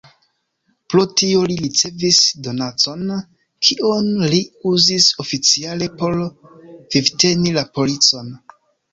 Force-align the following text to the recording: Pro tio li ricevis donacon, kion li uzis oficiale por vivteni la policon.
Pro 0.91 1.01
tio 1.21 1.41
li 1.49 1.55
ricevis 1.57 2.21
donacon, 2.47 3.11
kion 3.67 4.07
li 4.31 4.39
uzis 4.69 5.09
oficiale 5.25 5.89
por 5.99 6.17
vivteni 6.97 7.53
la 7.59 7.65
policon. 7.77 8.33